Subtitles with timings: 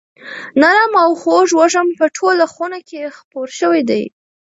[0.61, 4.03] نرم او خوږ وږم په ټوله خونه کې خپور شوی دی.